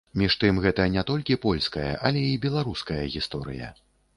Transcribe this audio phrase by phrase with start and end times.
[0.19, 3.71] Між тым, гэта не толькі польская, але і беларуская гісторыя.